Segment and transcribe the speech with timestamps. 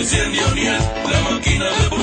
[0.00, 0.78] Enciende O'Neill,
[1.12, 1.99] la máquina deportiva.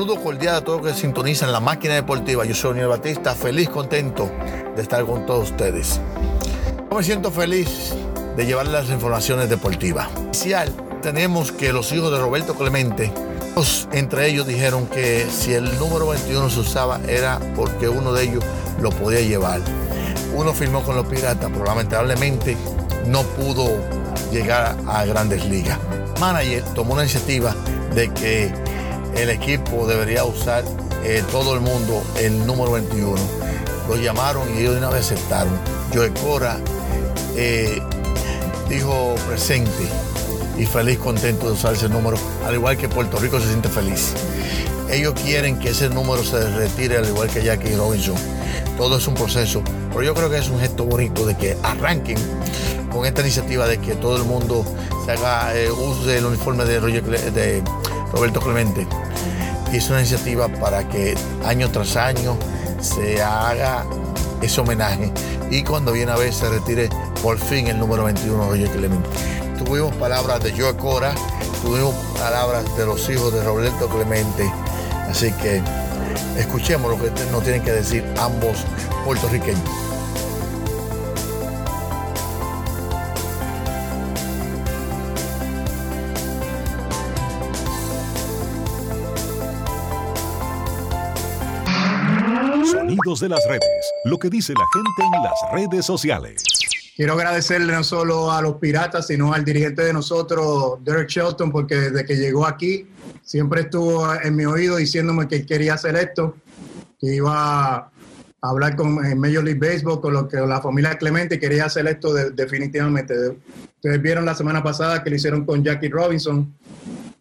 [0.00, 2.46] Saludo cordial a todos los que sintonizan la máquina deportiva.
[2.46, 4.30] Yo soy Daniel Batista, feliz, contento
[4.74, 6.00] de estar con todos ustedes.
[6.90, 7.92] Yo me siento feliz
[8.34, 10.08] de llevarles las informaciones deportivas.
[10.16, 13.12] Inicial, tenemos que los hijos de Roberto Clemente,
[13.92, 18.42] entre ellos dijeron que si el número 21 se usaba era porque uno de ellos
[18.80, 19.60] lo podía llevar.
[20.34, 22.56] Uno firmó con los Piratas, pero lamentablemente
[23.06, 23.68] no pudo
[24.32, 25.78] llegar a grandes ligas.
[26.18, 27.54] Manager tomó una iniciativa
[27.94, 28.69] de que
[29.16, 30.64] el equipo debería usar
[31.04, 33.16] eh, todo el mundo el número 21.
[33.88, 35.58] Lo llamaron y ellos de una vez aceptaron.
[35.94, 36.58] Joe Cora
[37.36, 37.80] eh,
[38.68, 39.86] dijo presente
[40.58, 44.12] y feliz, contento de usar ese número, al igual que Puerto Rico se siente feliz.
[44.90, 48.16] Ellos quieren que ese número se retire, al igual que Jackie Robinson.
[48.76, 52.18] Todo es un proceso, pero yo creo que es un gesto bonito de que arranquen
[52.90, 54.64] con esta iniciativa de que todo el mundo
[55.04, 57.62] se haga eh, uso del uniforme de, Roger de
[58.12, 58.86] Roberto Clemente.
[59.72, 62.36] Es una iniciativa para que año tras año
[62.80, 63.84] se haga
[64.42, 65.12] ese homenaje
[65.50, 66.88] y cuando viene a ver se retire
[67.22, 69.08] por fin el número 21 Roger Clemente.
[69.58, 71.14] Tuvimos palabras de Joe Cora,
[71.62, 74.50] tuvimos palabras de los hijos de Roberto Clemente,
[75.08, 75.62] así que
[76.38, 78.64] escuchemos lo que nos tienen que decir ambos
[79.04, 79.60] puertorriqueños.
[93.18, 93.64] De las redes.
[94.04, 96.44] Lo que dice la gente en las redes sociales.
[96.94, 101.74] Quiero agradecerle no solo a los piratas, sino al dirigente de nosotros, Derek Shelton, porque
[101.74, 102.86] desde que llegó aquí
[103.24, 106.36] siempre estuvo en mi oído diciéndome que quería hacer esto,
[107.00, 107.90] que iba a
[108.42, 111.88] hablar con en Major League Baseball, con, lo que, la familia Clemente, y quería hacer
[111.88, 113.14] esto de- definitivamente.
[113.74, 116.54] Ustedes vieron la semana pasada que lo hicieron con Jackie Robinson,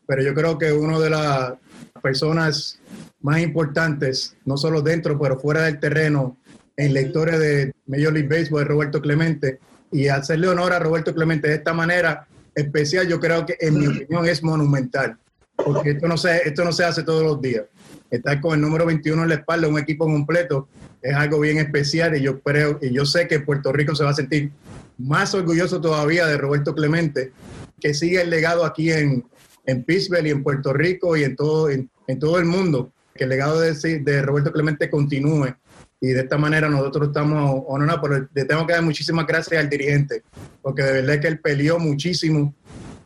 [0.06, 1.54] pero yo creo que una de las
[2.00, 2.80] personas
[3.22, 6.38] más importantes, no solo dentro, pero fuera del terreno,
[6.78, 9.60] en la historia de Major League Baseball, es Roberto Clemente.
[9.92, 13.88] Y hacerle honor a Roberto Clemente de esta manera especial, yo creo que en mi
[13.88, 15.18] opinión es monumental,
[15.56, 17.66] porque esto no se, esto no se hace todos los días.
[18.10, 20.68] Estar con el número 21 en la espalda de un equipo completo
[21.02, 24.12] es algo bien especial y yo creo y yo sé que Puerto Rico se va
[24.12, 24.52] a sentir
[24.98, 27.32] más orgulloso todavía de Roberto Clemente,
[27.80, 29.26] que sigue el legado aquí en,
[29.70, 33.24] en Pittsburgh y en Puerto Rico y en todo, en, en todo el mundo, que
[33.26, 35.56] el legado de, de Roberto Clemente continúe.
[36.02, 39.70] Y de esta manera nosotros estamos honorados, pero le tengo que dar muchísimas gracias al
[39.70, 40.24] dirigente,
[40.62, 42.54] porque de verdad que él peleó muchísimo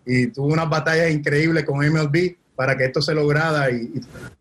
[0.06, 3.92] y tuvo unas batallas increíbles con MLB para que esto se lograra y,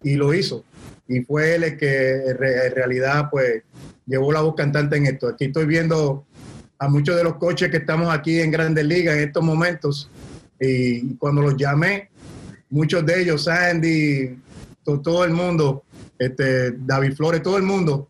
[0.03, 0.65] y- y lo hizo.
[1.09, 2.37] Y fue él el que en
[2.75, 3.62] realidad pues
[4.06, 5.28] llevó la voz cantante en esto.
[5.28, 6.27] Aquí estoy viendo
[6.78, 10.10] a muchos de los coches que estamos aquí en Grandes Ligas en estos momentos
[10.60, 12.10] y cuando los llamé,
[12.72, 14.37] muchos de ellos, Sandy,
[14.83, 15.84] to- todo el mundo,
[16.19, 18.09] este, David Flores, todo el mundo,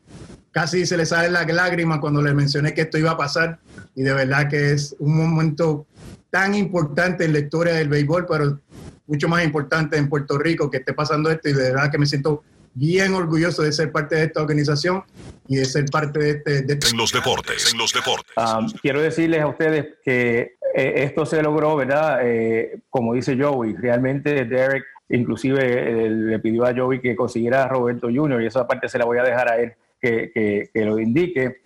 [0.50, 3.58] casi se le salen las lágrimas cuando le mencioné que esto iba a pasar.
[3.94, 5.86] Y de verdad que es un momento
[6.30, 8.58] tan importante en la historia del béisbol, pero
[9.06, 11.48] mucho más importante en Puerto Rico que esté pasando esto.
[11.48, 12.42] Y de verdad que me siento
[12.74, 15.02] bien orgulloso de ser parte de esta organización
[15.48, 16.62] y de ser parte de este...
[16.62, 17.72] de este- En los deportes.
[17.72, 18.32] En los deportes.
[18.36, 22.20] Um, quiero decirles a ustedes que eh, esto se logró, ¿verdad?
[22.22, 25.60] Eh, como dice Joey, realmente Derek inclusive
[26.06, 28.42] eh, le pidió a Joey que consiguiera a Roberto Jr.
[28.42, 31.62] y esa parte se la voy a dejar a él que, que- que lo indique.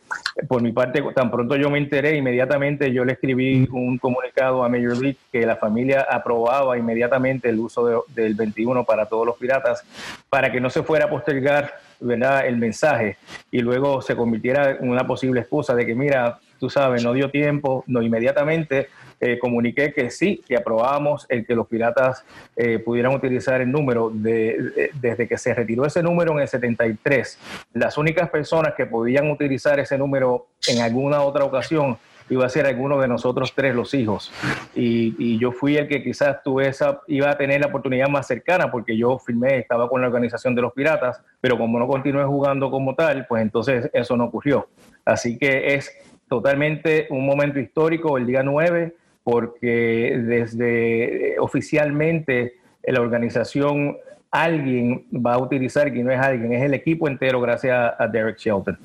[0.48, 4.68] Por mi parte, tan pronto yo me enteré, inmediatamente yo le escribí un comunicado a
[4.68, 9.36] Major League que la familia aprobaba inmediatamente el uso de- del 21 para todos los
[9.36, 9.82] piratas,
[10.30, 12.46] para que no se fuera a postergar ¿verdad?
[12.46, 13.16] el mensaje
[13.50, 17.30] y luego se convirtiera en una posible excusa de que, mira, tú sabes, no dio
[17.30, 18.88] tiempo, no inmediatamente
[19.20, 22.24] eh, comuniqué que sí, que aprobábamos el que los piratas
[22.54, 27.38] eh, pudieran utilizar el número de, desde que se retiró ese número en el 73.
[27.72, 31.96] Las únicas personas que podían utilizar ese número en alguna otra ocasión
[32.28, 34.32] iba a ser alguno de nosotros tres, los hijos.
[34.74, 38.70] Y, yo fui el que quizás tuve esa, iba a tener la oportunidad más cercana
[38.70, 42.70] porque yo firmé, estaba con la organización de los piratas, pero como no continué jugando
[42.70, 44.68] como tal, pues entonces eso no ocurrió.
[45.04, 45.92] Así que es
[46.28, 53.96] totalmente un momento histórico el día 9 porque desde eh, oficialmente la organización
[54.30, 58.38] alguien va a utilizar, que no es alguien, es el equipo entero gracias a Derek
[58.38, 58.78] Shelton.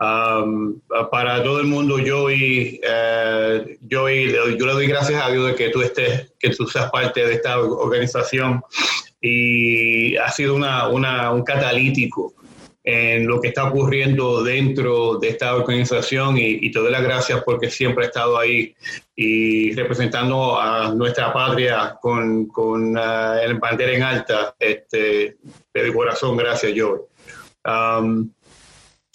[0.00, 0.80] Um,
[1.10, 5.70] para todo el mundo, Joey, uh, Joey, yo le doy gracias a Dios de que
[5.70, 8.62] tú estés, que tú seas parte de esta organización
[9.20, 12.34] y ha sido una, una, un catalítico
[12.90, 17.42] en lo que está ocurriendo dentro de esta organización y, y te doy las gracias
[17.44, 18.74] porque siempre ha estado ahí
[19.14, 24.54] y representando a nuestra patria con, con uh, el bandera en alta.
[24.58, 25.36] Este,
[25.74, 27.02] de corazón, gracias, Joey.
[27.66, 28.30] Um,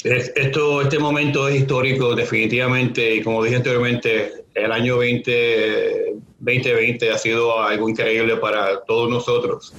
[0.04, 7.18] esto, este momento es histórico, definitivamente, y como dije anteriormente, el año 20, 2020 ha
[7.18, 9.74] sido algo increíble para todos nosotros,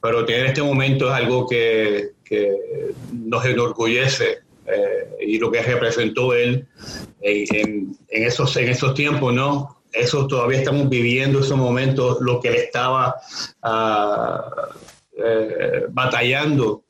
[0.00, 2.54] pero tener este momento es algo que, que
[3.12, 6.66] nos enorgullece eh, y lo que representó él
[7.20, 9.82] en, en, esos, en esos tiempos, ¿no?
[9.92, 13.16] Eso todavía estamos viviendo esos momentos, lo que él estaba
[13.62, 14.40] uh,
[15.90, 16.84] batallando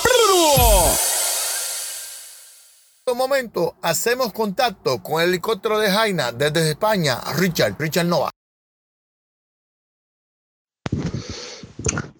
[3.06, 8.31] Un momento, hacemos contacto con el helicóptero de Jaina desde España, Richard, Richard Nova.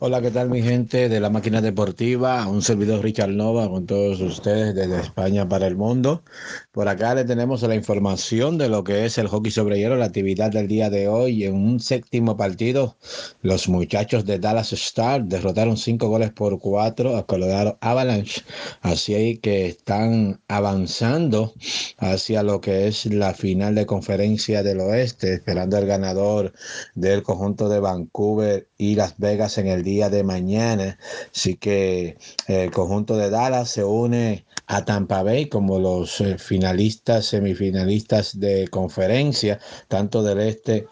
[0.01, 2.47] Hola, ¿qué tal mi gente de la máquina deportiva?
[2.47, 6.23] Un servidor Richard Nova con todos ustedes desde España para el mundo.
[6.71, 10.05] Por acá le tenemos la información de lo que es el hockey sobre hielo, la
[10.05, 11.43] actividad del día de hoy.
[11.43, 12.97] En un séptimo partido,
[13.43, 18.43] los muchachos de Dallas Star derrotaron cinco goles por cuatro a Colorado Avalanche.
[18.83, 21.55] Así que están avanzando
[21.97, 26.53] hacia lo que es la final de conferencia del oeste, esperando el ganador
[26.95, 30.99] del conjunto de Vancouver y Las Vegas en el día de mañana.
[31.35, 32.17] Así que
[32.49, 38.39] eh, el conjunto de Dallas se une a Tampa Bay como los eh, finalistas, semifinalistas
[38.39, 39.59] de conferencia,
[39.89, 40.87] tanto del este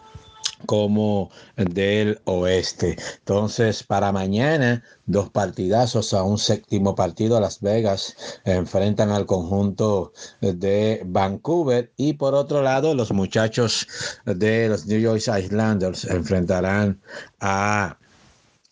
[0.65, 2.97] como del oeste.
[3.19, 7.39] Entonces, para mañana, dos partidazos a un séptimo partido.
[7.39, 8.15] Las Vegas
[8.45, 13.87] enfrentan al conjunto de Vancouver y por otro lado, los muchachos
[14.25, 17.01] de los New York Islanders enfrentarán
[17.39, 17.97] a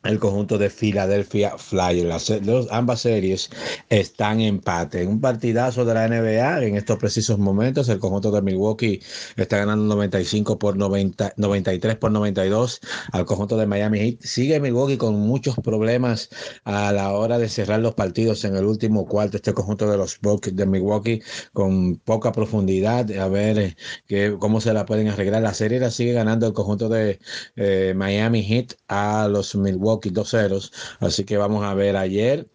[0.05, 2.29] el conjunto de Philadelphia Flyers.
[2.29, 3.49] Las, ambas series
[3.89, 5.05] están en empate.
[5.05, 9.01] Un partidazo de la NBA en estos precisos momentos, el conjunto de Milwaukee
[9.35, 12.79] está ganando 95 por 90, 93 por 92
[13.11, 14.21] al conjunto de Miami Heat.
[14.21, 16.29] Sigue Milwaukee con muchos problemas
[16.63, 19.37] a la hora de cerrar los partidos en el último cuarto.
[19.37, 21.21] Este conjunto de los Bucks de Milwaukee
[21.53, 23.11] con poca profundidad.
[23.11, 23.75] A ver
[24.09, 25.41] eh, cómo se la pueden arreglar.
[25.41, 27.19] La serie la sigue ganando el conjunto de
[27.55, 30.71] eh, Miami Heat a los Milwaukee dos ceros.
[30.99, 32.47] Así que vamos a ver ayer.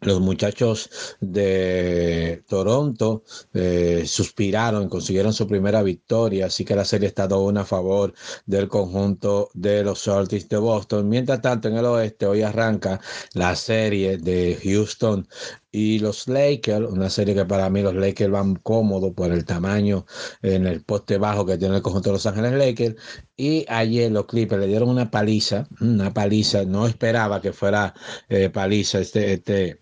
[0.00, 7.24] Los muchachos de Toronto eh, suspiraron, consiguieron su primera victoria, así que la serie está
[7.24, 8.14] estado una a favor
[8.46, 11.08] del conjunto de los Celtics de Boston.
[11.08, 13.00] Mientras tanto, en el oeste hoy arranca
[13.34, 15.26] la serie de Houston
[15.70, 20.06] y los Lakers, una serie que para mí los Lakers van cómodos por el tamaño
[20.42, 22.96] en el poste bajo que tiene el conjunto de Los Ángeles Lakers.
[23.36, 27.94] Y ayer los Clippers le dieron una paliza, una paliza, no esperaba que fuera
[28.28, 29.80] eh, paliza este, este,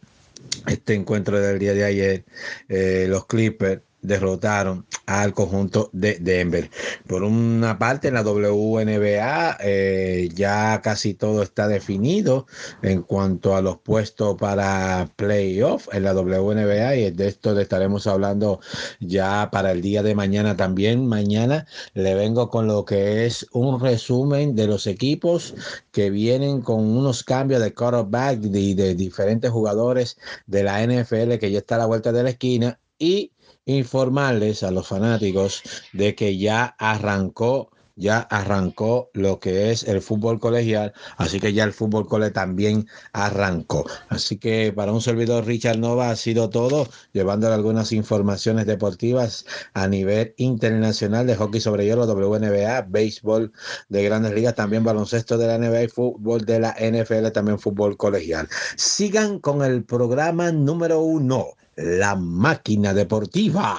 [0.66, 2.24] este encuentro del día de ayer.
[2.68, 6.70] Eh, los Clippers derrotaron al conjunto de Denver.
[7.06, 12.46] Por una parte, en la WNBA eh, ya casi todo está definido
[12.82, 18.06] en cuanto a los puestos para playoff en la WNBA y de esto le estaremos
[18.06, 18.60] hablando
[19.00, 21.06] ya para el día de mañana también.
[21.06, 25.54] Mañana le vengo con lo que es un resumen de los equipos
[25.90, 31.38] que vienen con unos cambios de quarterback y de, de diferentes jugadores de la NFL
[31.38, 33.32] que ya está a la vuelta de la esquina y
[33.66, 40.38] informarles a los fanáticos de que ya arrancó ya arrancó lo que es el fútbol
[40.38, 43.86] colegial, así que ya el fútbol cole también arrancó.
[44.08, 49.88] Así que para un servidor Richard Nova ha sido todo, llevándole algunas informaciones deportivas a
[49.88, 53.52] nivel internacional de hockey sobre hielo, WNBA, béisbol
[53.88, 57.96] de grandes ligas, también baloncesto de la NBA y fútbol de la NFL, también fútbol
[57.96, 58.48] colegial.
[58.76, 63.78] Sigan con el programa número uno, La Máquina Deportiva.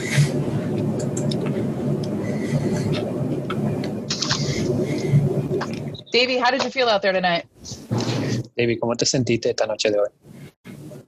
[6.11, 7.45] Davey, how did you feel out there tonight?
[8.57, 10.09] David, ¿cómo te sentiste esta noche de hoy?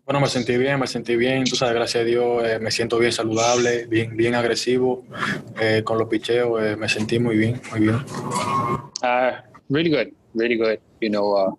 [0.06, 3.00] Bueno, me sentí bien, me sentí bien, tú sabes, gracias a Dios, eh, me siento
[3.00, 5.06] bien saludable, bien, bien agresivo,
[5.60, 7.96] eh, con los picheos, eh, me sentí muy bien, muy bien.
[9.02, 9.32] Uh,
[9.70, 11.52] really good, really good, you know, uh,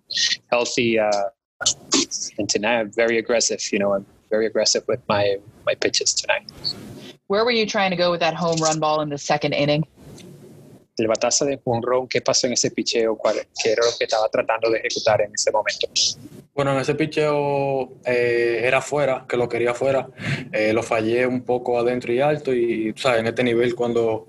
[0.51, 1.11] healthy, uh,
[2.37, 6.51] and tonight I'm very aggressive, you know, I'm very aggressive with my, my pitches tonight.
[7.27, 9.85] Where were you trying to go with that home run ball in the second inning?
[10.97, 13.17] El batazo de jonrón, ¿qué pasó en ese picheo?
[13.17, 15.87] ¿Cuál, ¿Qué era lo que estaba tratando de ejecutar en ese momento?
[16.53, 20.07] Bueno, en ese picheo eh, era fuera, que lo quería fuera.
[20.53, 23.19] Eh, lo fallé un poco adentro y alto y, ¿sabes?
[23.19, 24.27] En este nivel, cuando,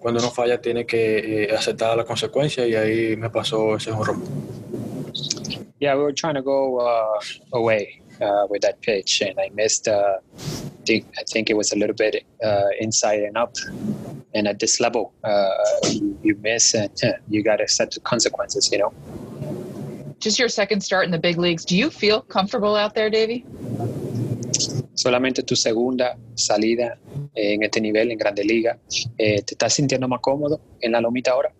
[0.00, 4.20] cuando uno falla, tiene que eh, aceptar las consecuencias y ahí me pasó ese jonrón.
[5.78, 7.20] Yeah, we were trying to go uh,
[7.52, 9.88] away uh, with that pitch, and I missed.
[9.88, 10.18] Uh,
[10.88, 13.54] I think it was a little bit uh, inside and up,
[14.34, 15.50] and at this level, uh,
[15.90, 16.90] you, you miss, and
[17.28, 18.70] you got to accept the consequences.
[18.72, 18.92] You know.
[20.20, 21.64] Just your second start in the big leagues.
[21.64, 23.44] Do you feel comfortable out there, Davey?
[24.94, 26.98] Solamente tu segunda salida
[27.34, 28.78] en este nivel en Grande Liga.
[29.16, 31.52] Eh, ¿Te estás sintiendo más cómodo en la lomita ahora?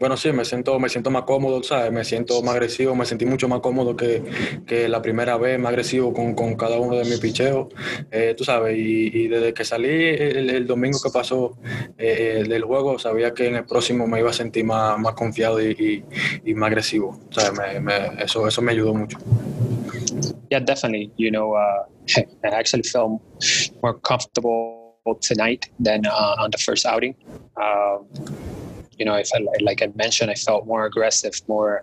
[0.00, 1.92] Bueno, sí, me siento, me siento más cómodo, ¿sabes?
[1.92, 4.22] Me siento más agresivo, me sentí mucho más cómodo que,
[4.66, 7.66] que la primera vez, más agresivo con, con cada uno de mis picheos,
[8.10, 11.58] eh, tú sabes, y, y, desde que salí el, el domingo que pasó
[11.98, 15.60] eh, del juego, sabía que en el próximo me iba a sentir más, más confiado
[15.60, 15.72] y,
[16.44, 17.52] y, y más agresivo, ¿sabes?
[17.52, 19.18] Me, me, eso, eso me ayudó mucho.
[20.50, 21.12] Yeah, definitely.
[21.18, 21.84] You know, uh,
[22.42, 23.20] I actually felt
[23.82, 27.14] more comfortable tonight than uh, on the first outing.
[27.56, 28.06] Um,
[29.00, 31.82] you know, I felt like I mentioned, I felt more aggressive, more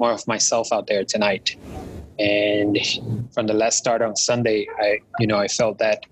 [0.00, 1.56] more of myself out there tonight.
[2.18, 2.76] And
[3.32, 6.04] from the last start on Sunday, I you know I felt that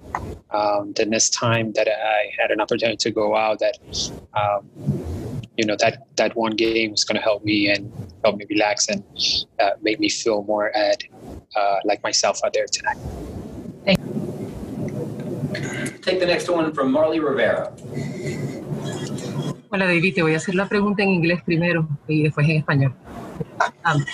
[0.53, 3.79] um, the next time that I had an opportunity to go out, that
[4.41, 4.63] um,
[5.59, 7.93] you know that that one game was going to help me and
[8.23, 9.03] help me relax and
[9.59, 11.03] uh, make me feel more at
[11.57, 12.99] uh, like myself out there tonight.
[13.85, 14.15] Thank you.
[16.03, 17.73] Take the next one from Marley Rivera.
[19.75, 22.95] Hola David, te voy a hacer la pregunta en inglés primero y después en español.
[23.85, 24.05] Um,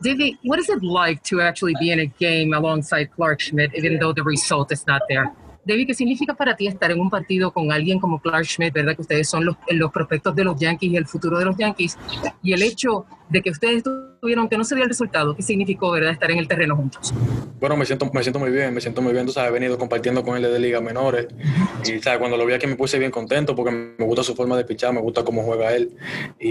[0.00, 3.98] David, what is it like to actually be in a game alongside Clark Schmidt, even
[3.98, 5.28] though the result is not there?
[5.64, 8.94] David, ¿qué significa para ti estar en un partido con alguien como Clark Schmidt, verdad
[8.94, 11.98] que ustedes son los, los prospectos de los Yankees y el futuro de los Yankees?
[12.44, 13.82] Y el hecho de que ustedes
[14.20, 17.12] tuvieron que no se dio el resultado, ¿qué significó, verdad, estar en el terreno juntos?
[17.58, 19.76] Bueno, me siento, me siento muy bien, me siento muy bien, tú sabes, he venido
[19.78, 21.26] compartiendo con él de ligas menores
[21.88, 22.18] y, ¿sabes?
[22.18, 24.92] Cuando lo vi aquí me puse bien contento porque me gusta su forma de pichar,
[24.92, 25.96] me gusta cómo juega él
[26.38, 26.50] y,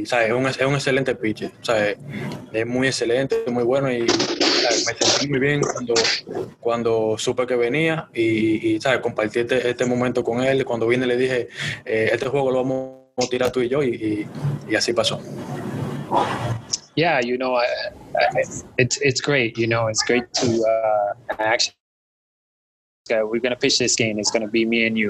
[0.00, 0.28] y, ¿sabes?
[0.28, 1.96] Es un, es un excelente pitcher, ¿sabes?
[2.52, 4.86] Es muy excelente, muy bueno y ¿sabes?
[4.86, 5.94] me sentí muy bien cuando,
[6.60, 9.00] cuando supe que venía y, ¿sabes?
[9.00, 11.48] Compartí este, este momento con él, cuando vine le dije,
[11.84, 14.26] eh, este juego lo vamos a tirar tú y yo y,
[14.68, 15.20] y así pasó.
[16.94, 17.58] Yeah, you know,
[18.76, 19.56] it's it's great.
[19.56, 21.81] You know, it's great to uh, actually.
[23.10, 24.20] Uh, we're gonna pitch this game.
[24.20, 25.08] It's gonna be me and you.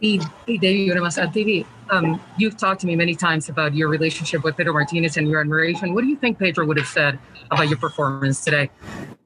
[0.00, 3.74] Y, y Davey, una más, uh, Davey, um, you've talked to me many times about
[3.74, 5.94] your relationship with Pedro Martinez and your admiration.
[5.94, 7.18] What do you think Pedro would have said
[7.50, 8.70] about your performance today?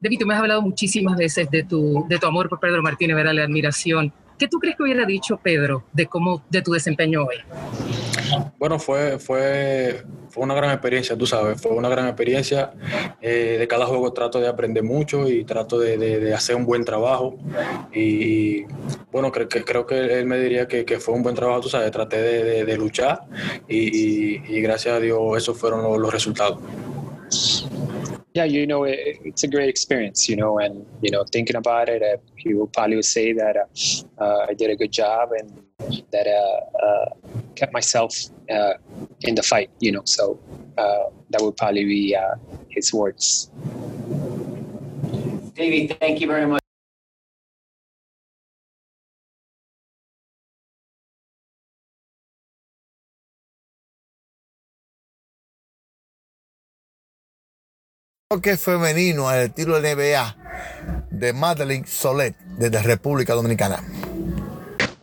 [0.01, 3.15] David, tú me has hablado muchísimas veces de tu, de tu amor por Pedro Martínez,
[3.15, 3.35] ¿verdad?
[3.35, 4.11] La admiración.
[4.39, 7.35] ¿Qué tú crees que hubiera dicho Pedro de cómo, de tu desempeño hoy?
[8.57, 12.71] Bueno, fue, fue, fue una gran experiencia, tú sabes, fue una gran experiencia.
[13.21, 16.85] Eh, de cada juego trato de aprender mucho y trato de, de, hacer un buen
[16.85, 17.37] trabajo.
[17.93, 18.63] Y,
[19.11, 21.69] bueno, creo que, creo que él me diría que, que fue un buen trabajo, tú
[21.69, 23.21] sabes, traté de, de luchar
[23.67, 26.59] y, gracias a Dios esos fueron los, resultados.
[28.33, 31.89] yeah, you know, it, it's a great experience, you know, and, you know, thinking about
[31.89, 35.47] it, uh, he will probably say that uh, uh, I did a good job and
[36.11, 37.09] that uh, uh,
[37.57, 38.13] kept myself
[38.49, 38.73] uh,
[39.21, 40.39] in the fight, you know, so
[41.29, 42.15] that would probably be
[42.69, 43.49] his words.
[45.55, 46.61] Davey, thank you very much.
[58.29, 60.35] toque femenino al estilo NBA
[61.11, 63.81] de Madeline Solet desde República Dominicana.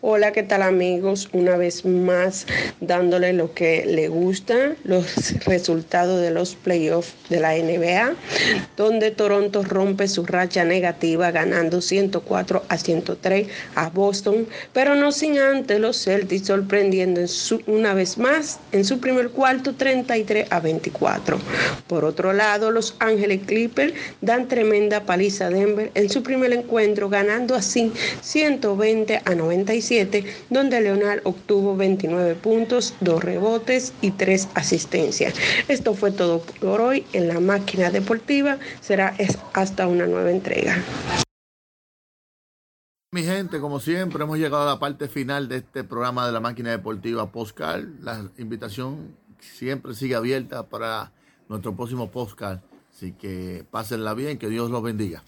[0.06, 1.30] Hola, ¿qué tal amigos?
[1.32, 2.46] Una vez más
[2.78, 8.14] dándole lo que le gusta, los resultados de los playoffs de la NBA,
[8.76, 15.38] donde Toronto rompe su racha negativa ganando 104 a 103 a Boston, pero no sin
[15.38, 20.60] antes los Celtics sorprendiendo en su, una vez más en su primer cuarto 33 a
[20.60, 21.38] 24.
[21.86, 27.08] Por otro lado, los Ángeles Clippers dan tremenda paliza a Denver en su primer encuentro
[27.08, 29.34] ganando así 120 a
[29.94, 35.34] 97 donde Leonard obtuvo 29 puntos, 2 rebotes y 3 asistencias.
[35.68, 38.58] Esto fue todo por hoy en la máquina deportiva.
[38.80, 39.16] Será
[39.52, 40.82] hasta una nueva entrega.
[43.12, 46.40] Mi gente, como siempre, hemos llegado a la parte final de este programa de la
[46.40, 47.84] máquina deportiva Postcard.
[48.00, 51.12] La invitación siempre sigue abierta para
[51.48, 52.58] nuestro próximo Postcard.
[52.92, 55.22] Así que pásenla bien, que Dios los bendiga.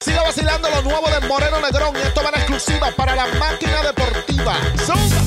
[0.00, 3.82] Siga vacilando lo nuevo de Moreno Negrón y esto va en exclusiva para la máquina
[3.82, 4.56] deportiva.
[4.84, 5.26] ¡Zumba!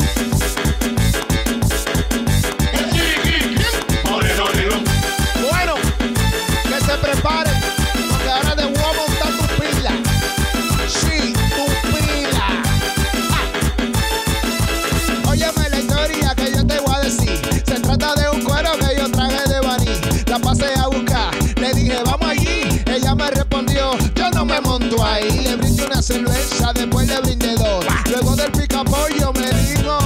[24.90, 25.40] Monto ahí.
[25.44, 27.86] Le brindé una cerveza, después le brindé dos.
[28.10, 29.98] Luego del pica pollo me dijo,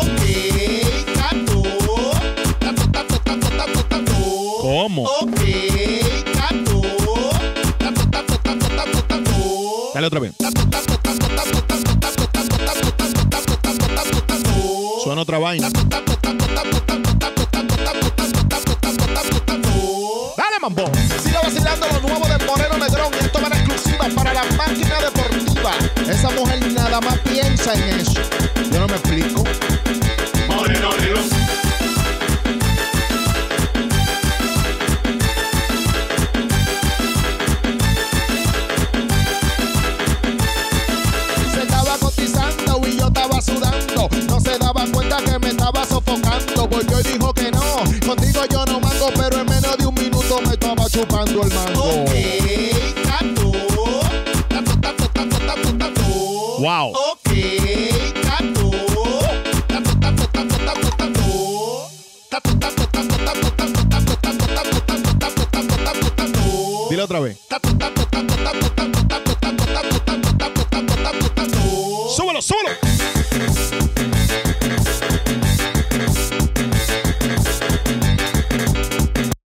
[0.00, 0.22] ok,
[1.14, 1.62] tatu,
[2.60, 4.14] tatu, tatu, tatu, tatu, tatu.
[4.62, 5.02] ¿Cómo?
[5.04, 5.40] Ok,
[6.34, 6.82] tatu,
[7.78, 9.90] tatu, tatu, tatu, tatu, tatu.
[9.94, 10.32] Dale otra vez.
[15.02, 15.68] Suena otra vaina.
[20.36, 20.84] Dale, mambo.
[21.22, 22.25] Siga vacilando lo nuevo
[24.14, 25.72] para la máquina deportiva.
[26.08, 28.20] Esa mujer nada más piensa en eso.
[28.70, 29.44] Yo no me explico.